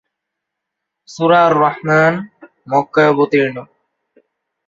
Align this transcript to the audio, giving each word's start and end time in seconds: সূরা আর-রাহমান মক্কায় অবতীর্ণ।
সূরা 1.09 1.39
আর-রাহমান 1.47 2.13
মক্কায় 2.67 3.11
অবতীর্ণ। 3.13 3.57